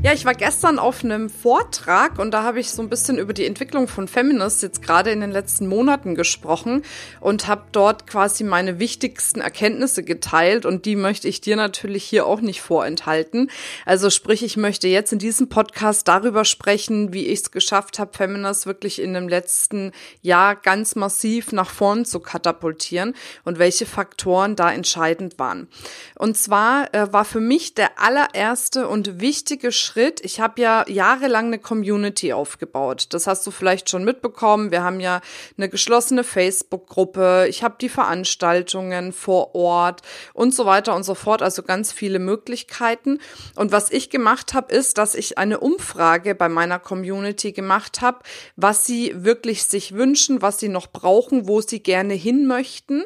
Ja, 0.00 0.12
ich 0.12 0.24
war 0.24 0.34
gestern 0.34 0.78
auf 0.78 1.02
einem 1.02 1.28
Vortrag 1.28 2.20
und 2.20 2.30
da 2.30 2.44
habe 2.44 2.60
ich 2.60 2.70
so 2.70 2.80
ein 2.82 2.88
bisschen 2.88 3.18
über 3.18 3.32
die 3.32 3.44
Entwicklung 3.44 3.88
von 3.88 4.06
Feminist 4.06 4.62
jetzt 4.62 4.80
gerade 4.80 5.10
in 5.10 5.20
den 5.20 5.32
letzten 5.32 5.66
Monaten 5.66 6.14
gesprochen 6.14 6.84
und 7.18 7.48
habe 7.48 7.64
dort 7.72 8.06
quasi 8.06 8.44
meine 8.44 8.78
wichtigsten 8.78 9.40
Erkenntnisse 9.40 10.04
geteilt 10.04 10.66
und 10.66 10.84
die 10.84 10.94
möchte 10.94 11.26
ich 11.26 11.40
dir 11.40 11.56
natürlich 11.56 12.04
hier 12.04 12.26
auch 12.26 12.40
nicht 12.40 12.60
vorenthalten. 12.60 13.50
Also 13.86 14.08
sprich, 14.08 14.44
ich 14.44 14.56
möchte 14.56 14.86
jetzt 14.86 15.12
in 15.12 15.18
diesem 15.18 15.48
Podcast 15.48 16.06
darüber 16.06 16.44
sprechen, 16.44 17.12
wie 17.12 17.26
ich 17.26 17.40
es 17.40 17.50
geschafft 17.50 17.98
habe, 17.98 18.16
Feminist 18.16 18.66
wirklich 18.66 19.02
in 19.02 19.14
dem 19.14 19.28
letzten 19.28 19.90
Jahr 20.22 20.54
ganz 20.54 20.94
massiv 20.94 21.50
nach 21.50 21.70
vorn 21.70 22.04
zu 22.04 22.20
katapultieren 22.20 23.16
und 23.44 23.58
welche 23.58 23.84
Faktoren 23.84 24.54
da 24.54 24.70
entscheidend 24.70 25.40
waren. 25.40 25.66
Und 26.14 26.38
zwar 26.38 26.94
äh, 26.94 27.12
war 27.12 27.24
für 27.24 27.40
mich 27.40 27.74
der 27.74 28.00
allererste 28.00 28.86
und 28.86 29.20
wichtige 29.20 29.72
Schritt. 29.88 30.20
Ich 30.22 30.38
habe 30.38 30.60
ja 30.60 30.84
jahrelang 30.86 31.46
eine 31.46 31.58
Community 31.58 32.32
aufgebaut. 32.32 33.06
Das 33.10 33.26
hast 33.26 33.46
du 33.46 33.50
vielleicht 33.50 33.88
schon 33.88 34.04
mitbekommen. 34.04 34.70
Wir 34.70 34.82
haben 34.82 35.00
ja 35.00 35.20
eine 35.56 35.68
geschlossene 35.68 36.24
Facebook-Gruppe. 36.24 37.46
Ich 37.48 37.62
habe 37.62 37.76
die 37.80 37.88
Veranstaltungen 37.88 39.12
vor 39.12 39.54
Ort 39.54 40.02
und 40.34 40.54
so 40.54 40.66
weiter 40.66 40.94
und 40.94 41.04
so 41.04 41.14
fort. 41.14 41.40
Also 41.40 41.62
ganz 41.62 41.92
viele 41.92 42.18
Möglichkeiten. 42.18 43.18
Und 43.54 43.72
was 43.72 43.90
ich 43.90 44.10
gemacht 44.10 44.52
habe, 44.52 44.74
ist, 44.74 44.98
dass 44.98 45.14
ich 45.14 45.38
eine 45.38 45.60
Umfrage 45.60 46.34
bei 46.34 46.50
meiner 46.50 46.78
Community 46.78 47.52
gemacht 47.52 48.02
habe, 48.02 48.18
was 48.56 48.84
sie 48.84 49.12
wirklich 49.16 49.64
sich 49.64 49.94
wünschen, 49.94 50.42
was 50.42 50.58
sie 50.60 50.68
noch 50.68 50.88
brauchen, 50.88 51.48
wo 51.48 51.62
sie 51.62 51.82
gerne 51.82 52.14
hin 52.14 52.46
möchten 52.46 53.04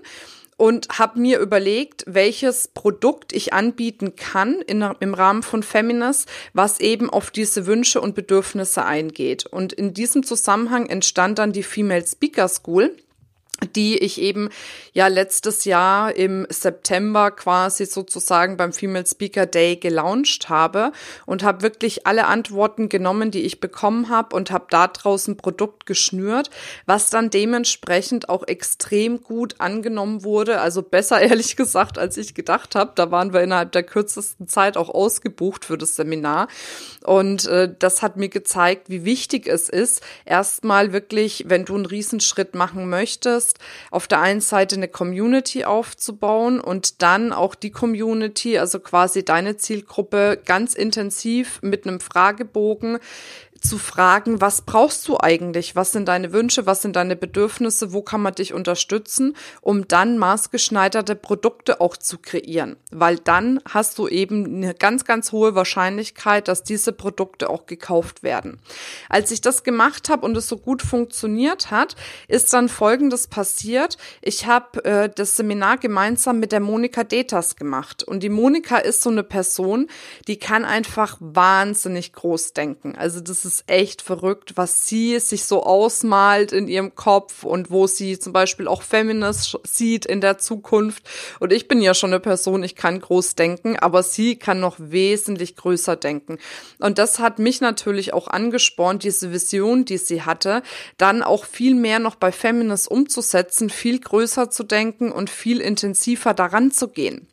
und 0.63 0.97
habe 0.97 1.19
mir 1.19 1.41
überlegt, 1.41 2.05
welches 2.07 2.69
Produkt 2.69 3.33
ich 3.33 3.53
anbieten 3.53 4.15
kann 4.15 4.61
in, 4.61 4.81
im 5.01 5.13
Rahmen 5.13 5.43
von 5.43 5.65
Feminas, 5.65 6.27
was 6.53 6.79
eben 6.79 7.11
auf 7.11 7.33
diese 7.33 7.67
Wünsche 7.67 8.01
und 8.01 8.15
Bedürfnisse 8.15 8.85
eingeht. 8.85 9.45
Und 9.45 9.73
in 9.73 9.93
diesem 9.93 10.23
Zusammenhang 10.23 10.87
entstand 10.87 11.41
dann 11.41 11.53
die 11.53 11.65
Female 11.65 12.07
Speaker 12.07 12.47
School 12.47 12.97
die 13.75 13.99
ich 13.99 14.21
eben 14.21 14.51
ja 14.93 15.07
letztes 15.07 15.65
Jahr 15.65 16.15
im 16.15 16.47
September 16.51 17.31
quasi 17.31 17.87
sozusagen 17.87 18.57
beim 18.57 18.73
Female 18.73 19.07
Speaker 19.07 19.47
Day 19.47 19.77
gelauncht 19.77 20.49
habe 20.49 20.93
und 21.27 21.43
habe 21.43 21.63
wirklich 21.63 22.07
alle 22.07 22.27
Antworten 22.27 22.89
genommen, 22.89 23.31
die 23.31 23.43
ich 23.43 23.61
bekommen 23.61 24.09
habe 24.09 24.35
und 24.37 24.51
habe 24.51 24.67
da 24.71 24.89
draußen 24.89 25.37
Produkt 25.37 25.87
geschnürt, 25.87 26.51
was 26.87 27.11
dann 27.11 27.31
dementsprechend 27.31 28.29
auch 28.29 28.47
extrem 28.47 29.23
gut 29.23 29.57
angenommen 29.59 30.25
wurde, 30.25 30.61
also 30.61 30.83
besser 30.83 31.21
ehrlich 31.23 31.57
gesagt, 31.57 31.99
als 31.99 32.17
ich 32.17 32.35
gedacht 32.35 32.75
habe. 32.75 32.93
Da 32.95 33.11
waren 33.11 33.33
wir 33.33 33.43
innerhalb 33.43 33.73
der 33.73 33.83
kürzesten 33.83 34.49
Zeit 34.49 34.77
auch 34.77 34.89
ausgebucht 34.89 35.65
für 35.65 35.79
das 35.79 35.97
Seminar 35.97 36.49
und 37.05 37.47
äh, 37.47 37.73
das 37.79 38.03
hat 38.03 38.17
mir 38.17 38.29
gezeigt, 38.29 38.89
wie 38.89 39.05
wichtig 39.05 39.47
es 39.47 39.69
ist, 39.69 40.03
erstmal 40.25 40.93
wirklich, 40.93 41.45
wenn 41.49 41.65
du 41.65 41.75
einen 41.75 41.87
Riesenschritt 41.87 42.55
machen 42.55 42.89
möchtest, 42.89 43.42
hast, 43.43 43.59
auf 43.91 44.07
der 44.07 44.21
einen 44.21 44.41
Seite 44.41 44.77
eine 44.77 44.89
Community 44.89 45.65
aufzubauen 45.65 46.61
und 46.61 47.03
dann 47.03 47.33
auch 47.33 47.55
die 47.55 47.71
Community, 47.71 48.59
also 48.59 48.81
quasi 48.81 49.25
deine 49.25 49.57
Zielgruppe, 49.57 50.41
ganz 50.45 50.75
intensiv 50.75 51.61
mit 51.63 51.87
einem 51.87 52.01
Fragebogen 52.01 52.99
zu 53.63 53.79
fragen, 53.79 54.41
was 54.41 54.63
brauchst 54.63 55.07
du 55.09 55.19
eigentlich? 55.19 55.77
Was 55.77 55.93
sind 55.93 56.09
deine 56.09 56.33
Wünsche? 56.33 56.67
Was 56.67 56.83
sind 56.83 56.97
deine 56.97 57.17
Bedürfnisse? 57.17 57.93
Wo 57.93 58.03
kann 58.03 58.21
man 58.21 58.35
dich 58.35 58.53
unterstützen? 58.53 59.37
Um 59.61 59.89
dann 59.89 60.19
maßgeschneiderte 60.19 61.15
Produkte 61.15 61.81
auch 61.81 61.97
zu 61.97 62.19
kreieren. 62.19 62.77
Weil 62.91 63.19
dann 63.19 63.61
hast 63.69 63.99
du 63.99 64.09
eben 64.09 64.45
eine 64.47 64.75
ganz, 64.75 65.05
ganz 65.05 65.33
hohe 65.33 65.55
Wahrscheinlichkeit, 65.55 66.49
dass 66.49 66.65
diese 66.65 66.93
Produkte 66.93 67.49
auch 67.49 67.67
gekauft 67.67 68.23
werden. 68.23 68.59
Als 69.09 69.31
ich 69.31 69.41
das 69.41 69.63
gemacht 69.63 70.09
habe 70.09 70.27
und 70.27 70.37
es 70.37 70.49
so 70.49 70.57
gut 70.57 70.83
funktioniert 70.83 71.71
hat, 71.71 71.97
ist 72.29 72.53
dann 72.53 72.69
Folgendes 72.69 73.29
passiert. 73.29 73.97
Ich 74.21 74.47
habe 74.47 74.85
äh, 74.85 75.09
das 75.09 75.37
Seminar 75.37 75.79
gemeinsam 75.79 76.41
mit 76.41 76.53
der 76.53 76.61
Monika 76.61 77.05
Detas 77.05 77.57
gemacht. 77.57 78.03
Und 78.03 78.23
die 78.23 78.29
Monika 78.29 78.79
ist 78.79 79.03
so 79.03 79.11
eine 79.11 79.23
Person, 79.23 79.89
die 80.27 80.39
kann 80.39 80.65
einfach 80.65 81.17
wahnsinnig 81.21 82.13
groß 82.13 82.53
denken. 82.55 82.97
Also 82.97 83.21
das 83.21 83.45
ist 83.45 83.52
ist 83.53 83.65
echt 83.67 84.01
verrückt, 84.01 84.53
was 84.57 84.87
sie 84.87 85.19
sich 85.19 85.45
so 85.45 85.63
ausmalt 85.63 86.53
in 86.53 86.69
ihrem 86.69 86.95
Kopf 86.95 87.45
und 87.45 87.71
wo 87.71 87.87
sie 87.87 88.19
zum 88.19 88.33
Beispiel 88.33 88.67
auch 88.67 88.83
Feminist 88.83 89.59
sieht 89.65 90.07
in 90.07 90.23
der 90.23 90.39
Zukunft. 90.39 91.03
Und 91.39 91.53
ich 91.53 91.69
bin 91.69 91.83
ja 91.83 91.93
schon 91.93 92.11
eine 92.11 92.21
Person, 92.21 92.63
ich 92.63 92.77
kann 92.77 93.01
groß 93.01 93.35
denken, 93.35 93.79
aber 93.79 94.03
sie 94.03 94.37
kann 94.37 94.61
noch 94.61 94.77
wesentlich 94.79 95.57
größer 95.57 95.97
denken. 95.97 96.39
Und 96.79 96.97
das 96.99 97.19
hat 97.19 97.39
mich 97.39 97.61
natürlich 97.61 98.15
auch 98.15 98.29
angespornt, 98.29 99.05
diese 99.05 99.33
Vision, 99.33 99.85
die 99.85 99.99
sie 99.99 100.23
hatte, 100.23 100.63
dann 100.97 101.23
auch 101.23 101.45
viel 101.45 101.75
mehr 101.75 101.99
noch 101.99 102.15
bei 102.15 102.33
Feminist 102.33 102.91
umzusetzen, 102.91 103.69
viel 103.69 104.01
größer 104.01 104.51
zu 104.51 104.65
denken 104.65 105.13
und 105.13 105.29
viel 105.29 105.61
intensiver 105.61 106.33
daran 106.33 106.71
zu 106.71 106.89
gehen. 106.89 107.29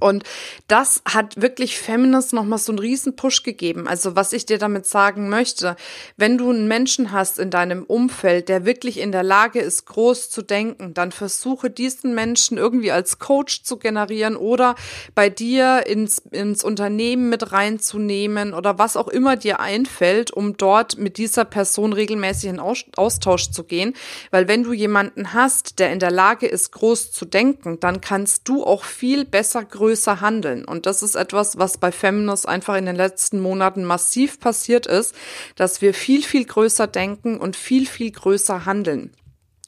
Und 0.00 0.24
das 0.66 1.02
hat 1.06 1.40
wirklich 1.40 1.78
Feminist 1.78 2.32
nochmal 2.32 2.58
so 2.58 2.72
einen 2.72 2.78
riesen 2.78 3.16
Push 3.16 3.42
gegeben. 3.42 3.88
Also 3.88 4.16
was 4.16 4.32
ich 4.32 4.44
dir 4.44 4.58
damit 4.58 4.86
sagen 4.86 5.28
möchte, 5.28 5.76
wenn 6.16 6.36
du 6.36 6.50
einen 6.50 6.68
Menschen 6.68 7.10
hast 7.12 7.38
in 7.38 7.50
deinem 7.50 7.84
Umfeld, 7.84 8.48
der 8.48 8.66
wirklich 8.66 8.98
in 8.98 9.12
der 9.12 9.22
Lage 9.22 9.60
ist, 9.60 9.86
groß 9.86 10.28
zu 10.28 10.42
denken, 10.42 10.92
dann 10.92 11.10
versuche 11.10 11.70
diesen 11.70 12.14
Menschen 12.14 12.58
irgendwie 12.58 12.92
als 12.92 13.18
Coach 13.18 13.62
zu 13.62 13.78
generieren 13.78 14.36
oder 14.36 14.74
bei 15.14 15.30
dir 15.30 15.86
ins, 15.86 16.18
ins 16.30 16.64
Unternehmen 16.64 17.30
mit 17.30 17.52
reinzunehmen 17.52 18.52
oder 18.52 18.78
was 18.78 18.96
auch 18.96 19.08
immer 19.08 19.36
dir 19.36 19.58
einfällt, 19.60 20.30
um 20.30 20.56
dort 20.56 20.98
mit 20.98 21.16
dieser 21.16 21.44
Person 21.44 21.94
regelmäßig 21.94 22.50
in 22.50 22.60
Austausch 22.60 23.50
zu 23.50 23.64
gehen. 23.64 23.94
Weil 24.30 24.48
wenn 24.48 24.64
du 24.64 24.72
jemanden 24.72 25.32
hast, 25.32 25.78
der 25.78 25.92
in 25.92 25.98
der 25.98 26.10
Lage 26.10 26.46
ist, 26.46 26.72
groß 26.72 27.10
zu 27.10 27.24
denken, 27.24 27.80
dann 27.80 28.00
kannst 28.00 28.48
du 28.48 28.64
auch 28.64 28.84
viel 28.84 29.24
besser 29.24 29.64
größer 29.78 30.20
handeln. 30.20 30.64
Und 30.64 30.86
das 30.86 31.04
ist 31.04 31.14
etwas, 31.14 31.56
was 31.56 31.78
bei 31.78 31.92
Feminist 31.92 32.48
einfach 32.48 32.76
in 32.76 32.86
den 32.86 32.96
letzten 32.96 33.38
Monaten 33.38 33.84
massiv 33.84 34.40
passiert 34.40 34.86
ist, 34.86 35.14
dass 35.54 35.80
wir 35.80 35.94
viel, 35.94 36.24
viel 36.24 36.44
größer 36.44 36.88
denken 36.88 37.38
und 37.38 37.54
viel, 37.54 37.86
viel 37.86 38.10
größer 38.10 38.66
handeln. 38.66 39.12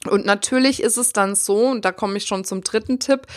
Und 0.09 0.25
natürlich 0.25 0.81
ist 0.81 0.97
es 0.97 1.13
dann 1.13 1.35
so, 1.35 1.67
und 1.67 1.85
da 1.85 1.91
komme 1.91 2.17
ich 2.17 2.25
schon 2.25 2.43
zum 2.43 2.61
dritten 2.61 2.99
Tipp, 2.99 3.27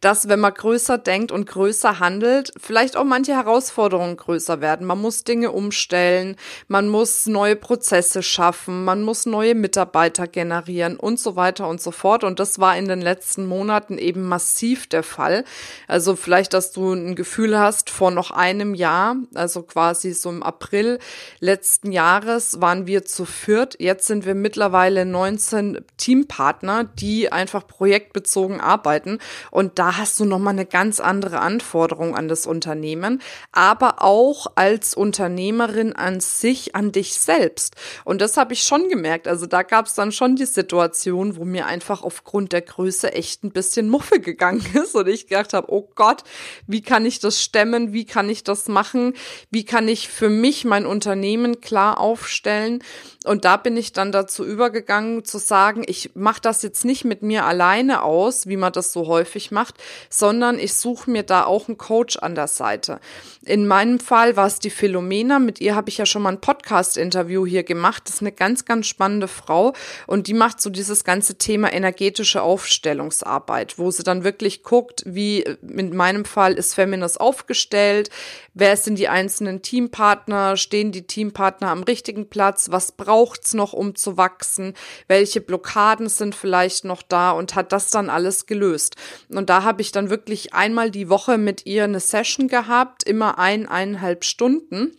dass 0.00 0.28
wenn 0.28 0.38
man 0.38 0.54
größer 0.54 0.96
denkt 0.96 1.32
und 1.32 1.46
größer 1.46 1.98
handelt, 1.98 2.52
vielleicht 2.60 2.96
auch 2.96 3.04
manche 3.04 3.34
Herausforderungen 3.34 4.16
größer 4.16 4.60
werden. 4.60 4.86
Man 4.86 5.00
muss 5.00 5.24
Dinge 5.24 5.50
umstellen, 5.50 6.36
man 6.68 6.88
muss 6.88 7.26
neue 7.26 7.56
Prozesse 7.56 8.22
schaffen, 8.22 8.84
man 8.84 9.02
muss 9.02 9.26
neue 9.26 9.56
Mitarbeiter 9.56 10.28
generieren 10.28 10.96
und 10.96 11.18
so 11.18 11.34
weiter 11.34 11.66
und 11.68 11.80
so 11.80 11.90
fort. 11.90 12.22
Und 12.22 12.38
das 12.38 12.60
war 12.60 12.76
in 12.76 12.86
den 12.86 13.00
letzten 13.00 13.46
Monaten 13.46 13.98
eben 13.98 14.22
massiv 14.22 14.86
der 14.86 15.02
Fall. 15.02 15.44
Also 15.88 16.14
vielleicht, 16.14 16.54
dass 16.54 16.70
du 16.70 16.92
ein 16.92 17.16
Gefühl 17.16 17.58
hast, 17.58 17.90
vor 17.90 18.12
noch 18.12 18.30
einem 18.30 18.74
Jahr, 18.74 19.16
also 19.34 19.62
quasi 19.62 20.12
so 20.12 20.30
im 20.30 20.44
April 20.44 21.00
letzten 21.40 21.90
Jahres 21.90 22.60
waren 22.60 22.86
wir 22.86 23.04
zu 23.04 23.24
viert. 23.24 23.74
Jetzt 23.80 24.06
sind 24.06 24.24
wir 24.24 24.36
mittlerweile 24.36 25.04
19 25.04 25.84
Teams 25.96 26.11
Teampartner, 26.12 26.84
die 26.84 27.32
einfach 27.32 27.66
projektbezogen 27.66 28.60
arbeiten. 28.60 29.18
Und 29.50 29.78
da 29.78 29.96
hast 29.96 30.20
du 30.20 30.26
nochmal 30.26 30.52
eine 30.52 30.66
ganz 30.66 31.00
andere 31.00 31.40
Anforderung 31.40 32.14
an 32.14 32.28
das 32.28 32.46
Unternehmen, 32.46 33.22
aber 33.50 34.02
auch 34.02 34.46
als 34.54 34.94
Unternehmerin 34.94 35.94
an 35.94 36.20
sich, 36.20 36.74
an 36.74 36.92
dich 36.92 37.14
selbst. 37.14 37.76
Und 38.04 38.20
das 38.20 38.36
habe 38.36 38.52
ich 38.52 38.62
schon 38.64 38.90
gemerkt. 38.90 39.26
Also 39.26 39.46
da 39.46 39.62
gab 39.62 39.86
es 39.86 39.94
dann 39.94 40.12
schon 40.12 40.36
die 40.36 40.44
Situation, 40.44 41.36
wo 41.36 41.46
mir 41.46 41.64
einfach 41.64 42.02
aufgrund 42.02 42.52
der 42.52 42.60
Größe 42.60 43.14
echt 43.14 43.42
ein 43.42 43.52
bisschen 43.52 43.88
Muffe 43.88 44.20
gegangen 44.20 44.64
ist 44.74 44.94
und 44.94 45.08
ich 45.08 45.28
gedacht 45.28 45.54
habe, 45.54 45.72
oh 45.72 45.88
Gott, 45.94 46.24
wie 46.66 46.82
kann 46.82 47.06
ich 47.06 47.20
das 47.20 47.42
stemmen? 47.42 47.94
Wie 47.94 48.04
kann 48.04 48.28
ich 48.28 48.44
das 48.44 48.68
machen? 48.68 49.14
Wie 49.50 49.64
kann 49.64 49.88
ich 49.88 50.10
für 50.10 50.28
mich 50.28 50.66
mein 50.66 50.84
Unternehmen 50.84 51.62
klar 51.62 51.98
aufstellen? 51.98 52.82
Und 53.24 53.44
da 53.44 53.56
bin 53.56 53.76
ich 53.76 53.92
dann 53.92 54.12
dazu 54.12 54.44
übergegangen 54.44 55.24
zu 55.24 55.38
sagen, 55.38 55.84
ich 55.86 56.01
mache 56.14 56.40
das 56.40 56.62
jetzt 56.62 56.84
nicht 56.84 57.04
mit 57.04 57.22
mir 57.22 57.44
alleine 57.44 58.02
aus, 58.02 58.46
wie 58.46 58.56
man 58.56 58.72
das 58.72 58.92
so 58.92 59.06
häufig 59.06 59.50
macht, 59.50 59.74
sondern 60.10 60.58
ich 60.58 60.74
suche 60.74 61.10
mir 61.10 61.22
da 61.22 61.44
auch 61.44 61.68
einen 61.68 61.78
Coach 61.78 62.16
an 62.18 62.34
der 62.34 62.48
Seite. 62.48 63.00
In 63.44 63.66
meinem 63.66 63.98
Fall 63.98 64.36
war 64.36 64.46
es 64.46 64.58
die 64.60 64.70
Philomena, 64.70 65.38
mit 65.38 65.60
ihr 65.60 65.74
habe 65.74 65.88
ich 65.88 65.98
ja 65.98 66.06
schon 66.06 66.22
mal 66.22 66.30
ein 66.30 66.40
Podcast-Interview 66.40 67.44
hier 67.44 67.64
gemacht. 67.64 68.04
Das 68.06 68.16
ist 68.16 68.20
eine 68.20 68.32
ganz, 68.32 68.64
ganz 68.64 68.86
spannende 68.86 69.28
Frau 69.28 69.72
und 70.06 70.26
die 70.26 70.34
macht 70.34 70.60
so 70.60 70.70
dieses 70.70 71.04
ganze 71.04 71.38
Thema 71.38 71.72
energetische 71.72 72.42
Aufstellungsarbeit, 72.42 73.78
wo 73.78 73.90
sie 73.90 74.04
dann 74.04 74.24
wirklich 74.24 74.62
guckt, 74.62 75.02
wie 75.06 75.40
in 75.40 75.96
meinem 75.96 76.24
Fall 76.24 76.54
ist 76.54 76.74
Feminist 76.74 77.20
aufgestellt, 77.20 78.10
wer 78.54 78.76
sind 78.76 78.98
die 78.98 79.08
einzelnen 79.08 79.62
Teampartner, 79.62 80.56
stehen 80.56 80.92
die 80.92 81.06
Teampartner 81.06 81.68
am 81.68 81.82
richtigen 81.82 82.28
Platz, 82.28 82.70
was 82.70 82.92
braucht's 82.92 83.54
noch, 83.54 83.72
um 83.72 83.94
zu 83.94 84.16
wachsen, 84.16 84.74
welche 85.08 85.40
Blockaden 85.40 85.91
sind 86.00 86.34
vielleicht 86.34 86.84
noch 86.84 87.02
da 87.02 87.32
und 87.32 87.54
hat 87.54 87.72
das 87.72 87.90
dann 87.90 88.10
alles 88.10 88.46
gelöst. 88.46 88.96
Und 89.28 89.50
da 89.50 89.62
habe 89.62 89.82
ich 89.82 89.92
dann 89.92 90.10
wirklich 90.10 90.54
einmal 90.54 90.90
die 90.90 91.08
Woche 91.08 91.38
mit 91.38 91.66
ihr 91.66 91.84
eine 91.84 92.00
Session 92.00 92.48
gehabt, 92.48 93.02
immer 93.04 93.38
ein, 93.38 93.66
eineinhalb 93.66 94.24
Stunden. 94.24 94.96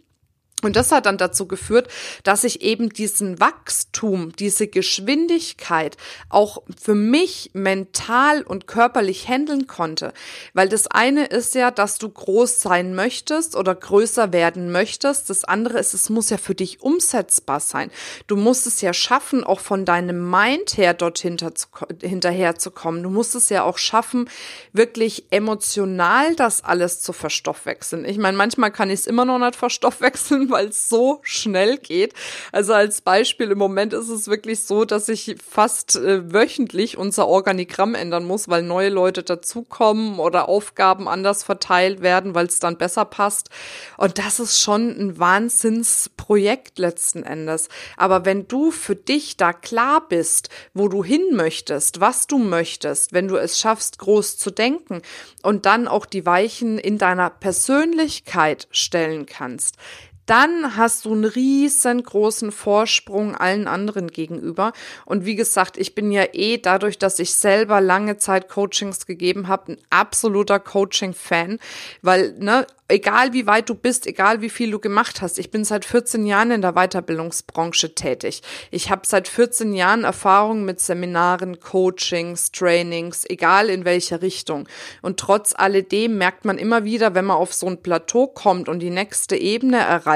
Und 0.64 0.76
das 0.76 0.92
hat 0.92 1.06
dann 1.06 1.18
dazu 1.18 1.48
geführt, 1.48 1.88
dass 2.24 2.44
ich 2.44 2.62
eben 2.62 2.90
diesen 2.90 3.40
Wachstum, 3.40 4.34
diese 4.36 4.68
Geschwindigkeit 4.68 5.98
auch 6.30 6.64
für 6.82 6.96
mich 6.96 7.52
mental 7.54 8.42
und 8.42 8.68
körperlich 8.68 9.28
handeln 9.28 9.68
konnte. 9.68 10.14
Weil 10.54 10.70
das 10.70 10.88
eine 10.88 11.26
ist 11.26 11.56
ja, 11.56 11.72
dass 11.72 11.98
du 11.98 12.10
groß 12.10 12.62
sein 12.62 12.96
möchtest 12.96 13.56
oder 13.56 13.76
größer 13.76 14.34
werden 14.34 14.72
möchtest. 14.72 15.30
Das 15.30 15.44
andere 15.44 15.80
ist, 15.80 15.94
es 15.94 16.10
muss 16.10 16.30
ja 16.30 16.38
für 16.38 16.56
dich 16.56 16.82
umsetzbar 16.82 17.60
sein. 17.60 17.92
Du 18.28 18.36
musst 18.36 18.68
es 18.68 18.82
ja 18.82 18.94
schaffen, 18.94 19.44
auch 19.44 19.60
von 19.60 19.86
deinem 19.86 20.30
Mind 20.30 20.78
her 20.78 20.94
dort 20.94 21.20
hinterher 21.20 22.56
zu 22.56 22.72
kommen. 22.72 23.04
Du 23.04 23.10
musst 23.10 23.36
es 23.36 23.50
ja 23.50 23.64
auch 23.64 23.78
schaffen, 23.78 24.30
wirklich 24.72 25.26
emotional 25.32 26.36
das 26.36 26.64
alles 26.64 27.02
zu 27.02 27.14
verstoffwechseln. 27.14 28.06
Ich 28.06 28.18
meine, 28.18 28.38
manchmal 28.38 28.72
kann 28.72 28.90
ich 28.90 29.02
es 29.02 29.08
immer 29.08 29.26
noch 29.26 29.40
nicht 29.40 29.56
verstoffwechseln, 29.56 30.50
weil 30.54 30.68
es 30.68 30.88
so 30.88 31.20
schnell 31.24 31.78
geht. 31.78 32.14
Also 32.54 32.74
als 32.74 33.02
Beispiel, 33.02 33.52
im 33.52 33.58
Moment 33.58 33.92
ist 33.92 34.08
es 34.08 34.28
wirklich 34.28 34.64
so, 34.64 34.86
dass 34.86 35.10
ich 35.10 35.36
fast 35.46 35.98
äh, 35.98 36.32
wöchentlich 36.32 36.98
unser 36.98 37.28
Organigramm 37.28 37.96
ändern 37.96 38.24
muss, 38.24 38.48
weil 38.48 38.64
neue 38.64 38.90
Leute 38.90 39.24
dazukommen 39.24 40.20
oder 40.20 40.48
Aufgaben 40.48 41.10
anders 41.10 41.44
verteilt 41.44 42.02
werden, 42.02 42.36
weil 42.36 42.46
es 42.46 42.60
dann 42.60 42.78
besser 42.78 43.04
passt. 43.04 43.50
Und 43.98 44.18
das 44.18 44.40
ist 44.40 44.62
schon 44.62 44.90
ein 44.90 45.20
Wahnsinnsprojekt 45.20 46.80
letzten 46.80 47.24
Endes. 47.24 47.68
Aber 47.98 48.26
wenn 48.26 48.48
du 48.48 48.72
für 48.72 48.96
dich 48.96 49.36
da 49.38 49.52
klar 49.54 50.08
bist, 50.08 50.50
wo 50.74 50.88
du 50.88 51.04
hin 51.04 51.24
möchtest, 51.34 52.00
was 52.00 52.28
du 52.28 52.38
möchtest, 52.38 53.14
wenn 53.14 53.28
du 53.28 53.38
es 53.38 53.60
schaffst, 53.60 54.00
groß 54.00 54.38
zu 54.38 54.52
denken 54.52 55.02
und 55.42 55.66
dann 55.66 55.88
auch 55.88 56.06
die 56.06 56.26
Weichen 56.26 56.78
in 56.78 56.98
deiner 56.98 57.30
Persönlichkeit 57.30 58.68
stellen 58.72 59.26
kannst, 59.26 59.78
dann 60.26 60.78
hast 60.78 61.06
du 61.06 61.14
einen 61.14 61.26
riesengroßen 61.26 62.52
Vorsprung 62.52 63.36
allen 63.36 63.68
anderen 63.68 64.08
gegenüber. 64.08 64.74
Und 65.06 65.26
wie 65.26 65.36
gesagt, 65.36 65.78
ich 65.78 65.96
bin 65.96 66.12
ja 66.12 66.26
eh 66.34 66.58
dadurch, 66.58 66.98
dass 66.98 67.20
ich 67.20 67.36
selber 67.36 67.82
lange 67.82 68.18
Zeit 68.18 68.50
Coachings 68.50 69.06
gegeben 69.06 69.48
habe, 69.48 69.74
ein 69.74 69.78
absoluter 69.90 70.60
Coaching-Fan, 70.60 71.60
weil 72.02 72.36
ne, 72.40 72.66
egal 72.88 73.34
wie 73.34 73.48
weit 73.48 73.70
du 73.70 73.76
bist, 73.76 74.06
egal 74.06 74.42
wie 74.42 74.50
viel 74.50 74.72
du 74.72 74.80
gemacht 74.80 75.22
hast, 75.22 75.40
ich 75.40 75.52
bin 75.52 75.64
seit 75.64 75.84
14 75.84 76.26
Jahren 76.26 76.52
in 76.52 76.62
der 76.62 76.74
Weiterbildungsbranche 76.74 77.96
tätig. 77.96 78.42
Ich 78.72 78.90
habe 78.92 79.02
seit 79.06 79.28
14 79.28 79.74
Jahren 79.74 80.04
Erfahrung 80.04 80.64
mit 80.64 80.80
Seminaren, 80.80 81.60
Coachings, 81.60 82.52
Trainings, 82.52 83.26
egal 83.28 83.70
in 83.70 83.84
welcher 83.86 84.22
Richtung. 84.22 84.68
Und 85.02 85.20
trotz 85.20 85.54
alledem 85.56 86.18
merkt 86.18 86.46
man 86.46 86.58
immer 86.58 86.84
wieder, 86.84 87.16
wenn 87.16 87.26
man 87.26 87.38
auf 87.38 87.54
so 87.54 87.68
ein 87.68 87.82
Plateau 87.82 88.28
kommt 88.28 88.70
und 88.70 88.80
die 88.80 88.92
nächste 88.92 89.36
Ebene 89.36 89.78
erreicht, 89.78 90.13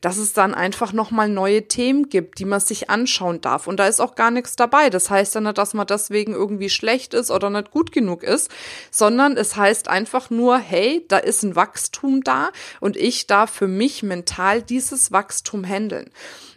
dass 0.00 0.18
es 0.18 0.32
dann 0.32 0.54
einfach 0.54 0.92
nochmal 0.92 1.28
neue 1.28 1.68
Themen 1.68 2.08
gibt, 2.08 2.38
die 2.38 2.44
man 2.44 2.60
sich 2.60 2.90
anschauen 2.90 3.40
darf. 3.40 3.66
Und 3.66 3.78
da 3.78 3.86
ist 3.86 4.00
auch 4.00 4.14
gar 4.14 4.30
nichts 4.30 4.56
dabei. 4.56 4.90
Das 4.90 5.10
heißt 5.10 5.34
ja 5.34 5.40
nicht, 5.40 5.58
dass 5.58 5.74
man 5.74 5.86
deswegen 5.86 6.32
irgendwie 6.32 6.70
schlecht 6.70 7.14
ist 7.14 7.30
oder 7.30 7.50
nicht 7.50 7.70
gut 7.70 7.92
genug 7.92 8.22
ist, 8.22 8.50
sondern 8.90 9.36
es 9.36 9.56
heißt 9.56 9.88
einfach 9.88 10.30
nur, 10.30 10.58
hey, 10.58 11.04
da 11.08 11.18
ist 11.18 11.42
ein 11.42 11.56
Wachstum 11.56 12.22
da 12.22 12.50
und 12.80 12.96
ich 12.96 13.26
darf 13.26 13.50
für 13.50 13.68
mich 13.68 14.02
mental 14.02 14.62
dieses 14.62 15.12
Wachstum 15.12 15.64
handeln. 15.64 16.10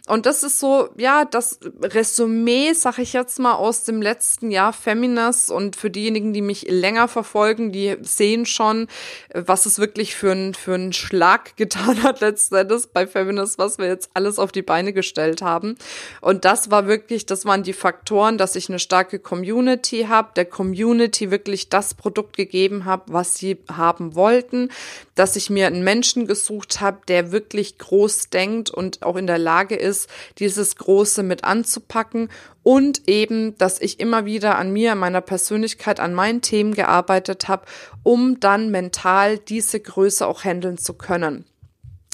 Und 0.06 0.24
das 0.26 0.44
ist 0.44 0.60
so, 0.60 0.88
ja, 0.96 1.24
das 1.24 1.58
Resümee, 1.82 2.72
sag 2.74 2.98
ich 2.98 3.12
jetzt 3.12 3.40
mal, 3.40 3.54
aus 3.54 3.82
dem 3.82 4.00
letzten 4.00 4.52
Jahr 4.52 4.72
Feminist. 4.72 5.50
Und 5.50 5.74
für 5.74 5.90
diejenigen, 5.90 6.32
die 6.32 6.42
mich 6.42 6.66
länger 6.68 7.08
verfolgen, 7.08 7.72
die 7.72 7.96
sehen 8.02 8.46
schon, 8.46 8.86
was 9.34 9.66
es 9.66 9.80
wirklich 9.80 10.14
für 10.14 10.30
einen 10.30 10.54
für 10.54 10.74
einen 10.74 10.92
Schlag 10.92 11.56
getan 11.56 12.04
hat 12.04 12.20
letzten 12.20 12.54
Endes 12.54 12.86
bei 12.86 13.06
Feminist, 13.06 13.58
was 13.58 13.78
wir 13.78 13.86
jetzt 13.86 14.10
alles 14.14 14.38
auf 14.38 14.52
die 14.52 14.62
Beine 14.62 14.92
gestellt 14.92 15.42
haben. 15.42 15.76
Und 16.20 16.44
das 16.44 16.70
war 16.70 16.86
wirklich, 16.86 17.26
das 17.26 17.44
waren 17.44 17.64
die 17.64 17.72
Faktoren, 17.72 18.38
dass 18.38 18.54
ich 18.54 18.68
eine 18.68 18.78
starke 18.78 19.18
Community 19.18 20.06
habe, 20.08 20.30
der 20.36 20.44
Community 20.44 21.32
wirklich 21.32 21.68
das 21.68 21.94
Produkt 21.94 22.36
gegeben 22.36 22.84
habe, 22.84 23.12
was 23.12 23.34
sie 23.34 23.58
haben 23.72 24.14
wollten, 24.14 24.70
dass 25.16 25.34
ich 25.34 25.50
mir 25.50 25.66
einen 25.66 25.82
Menschen 25.82 26.26
gesucht 26.26 26.80
habe, 26.80 26.98
der 27.08 27.32
wirklich 27.32 27.78
groß 27.78 28.30
denkt 28.30 28.70
und 28.70 29.02
auch 29.02 29.16
in 29.16 29.26
der 29.26 29.38
Lage 29.38 29.74
ist, 29.74 29.95
ist, 29.96 30.10
dieses 30.38 30.76
Große 30.76 31.22
mit 31.22 31.44
anzupacken 31.44 32.28
und 32.62 33.08
eben, 33.08 33.56
dass 33.58 33.80
ich 33.80 34.00
immer 34.00 34.26
wieder 34.26 34.58
an 34.58 34.72
mir, 34.72 34.92
an 34.92 34.98
meiner 34.98 35.20
Persönlichkeit, 35.20 36.00
an 36.00 36.14
meinen 36.14 36.42
Themen 36.42 36.74
gearbeitet 36.74 37.48
habe, 37.48 37.64
um 38.02 38.40
dann 38.40 38.70
mental 38.70 39.38
diese 39.38 39.80
Größe 39.80 40.26
auch 40.26 40.44
handeln 40.44 40.78
zu 40.78 40.94
können. 40.94 41.46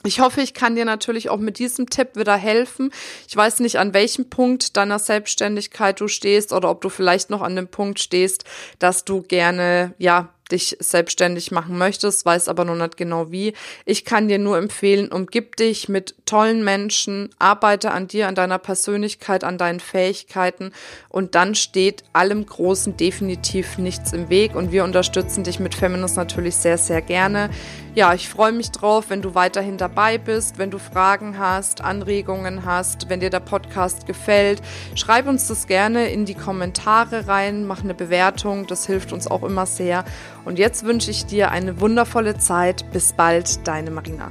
Ich 0.05 0.19
hoffe, 0.19 0.41
ich 0.41 0.53
kann 0.53 0.75
dir 0.75 0.85
natürlich 0.85 1.31
auch 1.31 1.39
mit 1.39 1.61
diesem 1.61 1.89
Tipp 1.89 2.17
wieder 2.17 2.37
helfen. 2.37 2.91
Ich 3.29 3.37
weiß 3.37 3.61
nicht, 3.61 3.79
an 3.79 3.95
welchem 3.95 4.29
Punkt 4.31 4.77
deiner 4.77 4.99
Selbstständigkeit 4.99 6.01
du 6.01 6.09
stehst 6.09 6.53
oder 6.53 6.71
ob 6.71 6.81
du 6.81 6.89
vielleicht 6.89 7.31
noch 7.31 7.41
an 7.41 7.55
dem 7.55 7.69
Punkt 7.69 8.01
stehst, 8.01 8.45
dass 8.81 9.05
du 9.05 9.23
gerne, 9.23 9.95
ja, 9.99 10.35
dich 10.53 10.77
selbstständig 10.79 11.51
machen 11.51 11.77
möchtest, 11.79 12.25
weiß 12.25 12.49
aber 12.49 12.65
noch 12.65 12.77
nicht 12.77 12.97
genau 12.97 13.33
wie. 13.33 13.55
Ich 13.85 14.05
kann 14.05 14.29
dir 14.29 14.39
nur 14.39 14.59
empfehlen, 14.59 15.11
umgib 15.11 15.57
dich 15.57 15.89
mit 15.89 16.15
tollen 16.27 16.63
Menschen, 16.63 17.31
arbeite 17.39 17.91
an 17.91 18.07
dir, 18.07 18.29
an 18.29 18.35
deiner 18.35 18.59
Persönlichkeit, 18.59 19.43
an 19.45 19.59
deinen 19.59 19.81
Fähigkeiten 19.81 20.73
und 21.09 21.35
dann 21.35 21.55
steht 21.55 22.05
allem 22.13 22.47
Großen 22.47 22.97
definitiv 22.97 23.79
nichts 23.79 24.13
im 24.13 24.29
Weg 24.29 24.55
und 24.55 24.71
wir 24.73 24.85
unterstützen 24.85 25.45
dich 25.45 25.59
mit 25.59 25.75
Feminist 25.75 26.17
natürlich 26.17 26.57
sehr, 26.57 26.79
sehr 26.79 27.03
gerne. 27.03 27.51
Ja, 27.95 28.15
ich 28.15 28.31
freue 28.31 28.53
mich 28.53 28.71
drauf, 28.71 29.11
wenn 29.11 29.21
du 29.21 29.35
weiterhin 29.35 29.77
dabei 29.77 30.17
bist, 30.17 30.57
wenn 30.57 30.71
du 30.71 30.79
Fragen 30.79 31.39
hast, 31.39 31.83
Anregungen 31.83 32.65
hast, 32.65 33.11
wenn 33.11 33.21
dir 33.21 33.29
der 33.29 33.41
Podcast 33.41 34.07
gefällt. 34.07 34.63
Schreib 34.95 35.27
uns 35.27 35.49
das 35.49 35.67
gerne 35.67 36.09
in 36.09 36.25
die 36.25 36.35
Kommentare 36.35 37.29
rein, 37.29 37.67
mach 37.67 37.85
eine 37.85 37.93
Bewertung, 37.93 38.67
das 38.67 38.87
hilft 38.87 39.13
uns 39.13 39.27
auch 39.27 39.43
immer 39.43 39.67
sehr. 39.67 40.05
Und 40.45 40.59
jetzt 40.59 40.85
wünsche 40.85 41.11
ich 41.11 41.27
dir 41.27 41.51
eine 41.51 41.81
wundervolle 41.81 42.37
Zeit. 42.39 42.91
Bis 42.93 43.13
bald, 43.13 43.67
deine 43.67 43.91
Marina. 43.91 44.31